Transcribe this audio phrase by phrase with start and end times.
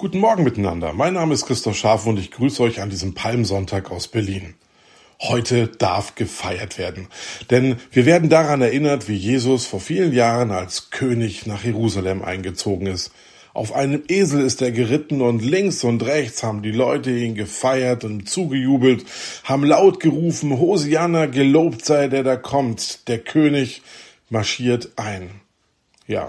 [0.00, 0.92] Guten Morgen miteinander.
[0.92, 4.54] Mein Name ist Christoph Scharf und ich grüße euch an diesem Palmsonntag aus Berlin.
[5.20, 7.08] Heute darf gefeiert werden,
[7.50, 12.86] denn wir werden daran erinnert, wie Jesus vor vielen Jahren als König nach Jerusalem eingezogen
[12.86, 13.10] ist.
[13.54, 18.04] Auf einem Esel ist er geritten und links und rechts haben die Leute ihn gefeiert
[18.04, 19.04] und zugejubelt,
[19.42, 23.82] haben laut gerufen, Hosianna, gelobt sei der da kommt, der König
[24.30, 25.40] marschiert ein.
[26.06, 26.28] Ja,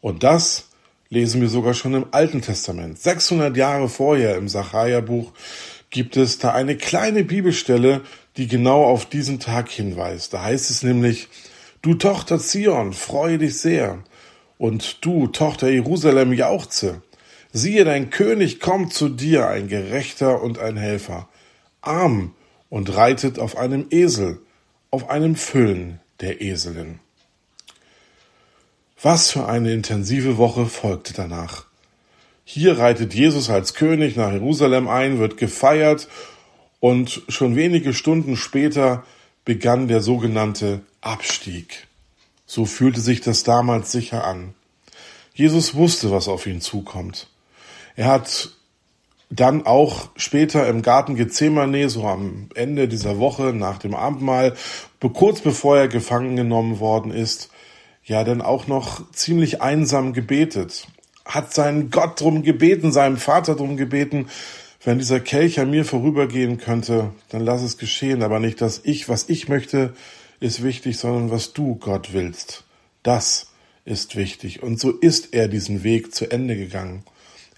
[0.00, 0.69] und das
[1.10, 2.98] lesen wir sogar schon im Alten Testament.
[2.98, 5.32] 600 Jahre vorher im Sacharja-Buch
[5.90, 8.02] gibt es da eine kleine Bibelstelle,
[8.36, 10.32] die genau auf diesen Tag hinweist.
[10.32, 11.28] Da heißt es nämlich,
[11.82, 13.98] du Tochter Zion, freue dich sehr.
[14.56, 17.02] Und du, Tochter Jerusalem, jauchze.
[17.52, 21.28] Siehe, dein König kommt zu dir, ein Gerechter und ein Helfer,
[21.80, 22.34] arm
[22.68, 24.38] und reitet auf einem Esel,
[24.92, 27.00] auf einem Füllen der Eselin.
[29.02, 31.64] Was für eine intensive Woche folgte danach.
[32.44, 36.08] Hier reitet Jesus als König nach Jerusalem ein, wird gefeiert
[36.80, 39.04] und schon wenige Stunden später
[39.46, 41.86] begann der sogenannte Abstieg.
[42.44, 44.52] So fühlte sich das damals sicher an.
[45.32, 47.28] Jesus wusste, was auf ihn zukommt.
[47.96, 48.50] Er hat
[49.30, 54.54] dann auch später im Garten Gethsemane, so am Ende dieser Woche nach dem Abendmahl,
[55.14, 57.48] kurz bevor er gefangen genommen worden ist,
[58.04, 60.86] ja dann auch noch ziemlich einsam gebetet,
[61.24, 64.28] hat seinen Gott drum gebeten, seinem Vater drum gebeten,
[64.82, 69.08] wenn dieser Kelch an mir vorübergehen könnte, dann lass es geschehen, aber nicht dass ich,
[69.08, 69.94] was ich möchte,
[70.40, 72.64] ist wichtig, sondern was du, Gott, willst.
[73.02, 73.50] Das
[73.84, 74.62] ist wichtig.
[74.62, 77.04] Und so ist er diesen Weg zu Ende gegangen.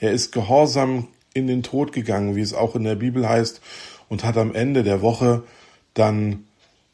[0.01, 3.61] Er ist gehorsam in den Tod gegangen, wie es auch in der Bibel heißt,
[4.09, 5.45] und hat am Ende der Woche
[5.95, 6.45] dann,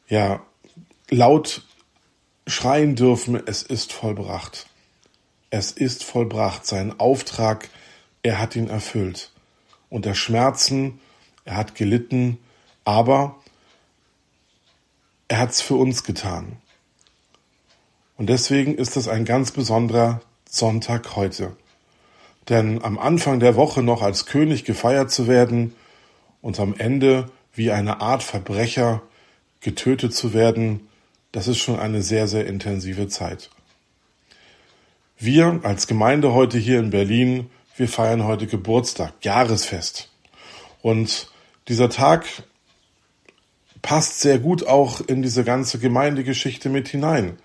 [0.07, 0.41] ja,
[1.09, 1.63] laut
[2.49, 4.67] schreien dürfen, es ist vollbracht.
[5.49, 6.65] Es ist vollbracht.
[6.65, 7.69] Sein Auftrag,
[8.23, 9.31] er hat ihn erfüllt.
[9.89, 10.99] Unter Schmerzen,
[11.45, 12.37] er hat gelitten,
[12.85, 13.35] aber
[15.27, 16.57] er hat es für uns getan.
[18.17, 21.55] Und deswegen ist es ein ganz besonderer Sonntag heute.
[22.49, 25.75] Denn am Anfang der Woche noch als König gefeiert zu werden
[26.41, 29.01] und am Ende wie eine Art Verbrecher
[29.61, 30.87] getötet zu werden,
[31.31, 33.49] das ist schon eine sehr, sehr intensive Zeit.
[35.17, 40.09] Wir als Gemeinde heute hier in Berlin, wir feiern heute Geburtstag, Jahresfest.
[40.81, 41.29] Und
[41.67, 42.25] dieser Tag
[43.81, 47.37] passt sehr gut auch in diese ganze Gemeindegeschichte mit hinein.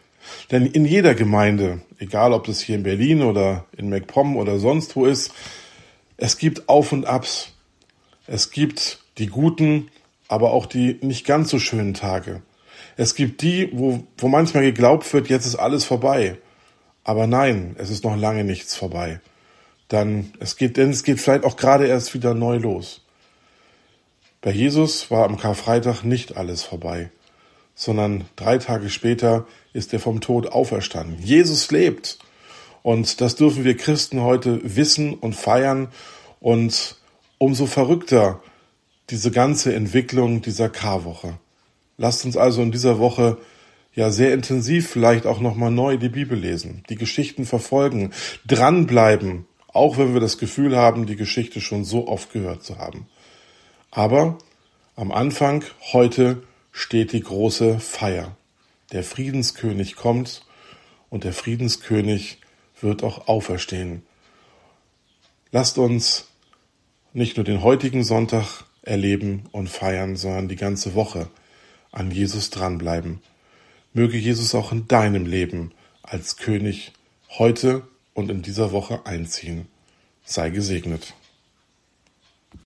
[0.50, 4.96] Denn in jeder Gemeinde, egal ob das hier in Berlin oder in MacPom oder sonst
[4.96, 5.32] wo ist,
[6.16, 7.52] es gibt Auf und Abs.
[8.26, 9.90] Es gibt die guten,
[10.28, 12.42] aber auch die nicht ganz so schönen Tage.
[12.96, 16.38] Es gibt die, wo, wo manchmal geglaubt wird, jetzt ist alles vorbei.
[17.02, 19.20] Aber nein, es ist noch lange nichts vorbei.
[19.88, 23.02] Dann, es geht, denn es geht vielleicht auch gerade erst wieder neu los.
[24.40, 27.10] Bei Jesus war am Karfreitag nicht alles vorbei,
[27.74, 31.18] sondern drei Tage später ist er vom Tod auferstanden.
[31.22, 32.18] Jesus lebt.
[32.82, 35.88] Und das dürfen wir Christen heute wissen und feiern.
[36.40, 36.96] Und
[37.38, 38.42] umso verrückter
[39.10, 41.38] diese ganze Entwicklung dieser Karwoche.
[41.96, 43.38] Lasst uns also in dieser Woche
[43.94, 48.12] ja sehr intensiv vielleicht auch nochmal neu die Bibel lesen, die Geschichten verfolgen,
[48.46, 53.06] dranbleiben, auch wenn wir das Gefühl haben, die Geschichte schon so oft gehört zu haben.
[53.90, 54.38] Aber
[54.96, 58.36] am Anfang heute steht die große Feier.
[58.92, 60.44] Der Friedenskönig kommt
[61.10, 62.38] und der Friedenskönig
[62.80, 64.02] wird auch auferstehen.
[65.52, 66.28] Lasst uns
[67.12, 71.28] nicht nur den heutigen Sonntag erleben und feiern, sondern die ganze Woche
[71.94, 73.20] an Jesus dranbleiben.
[73.92, 75.72] Möge Jesus auch in deinem Leben
[76.02, 76.92] als König
[77.30, 77.82] heute
[78.12, 79.66] und in dieser Woche einziehen.
[80.24, 81.14] Sei gesegnet.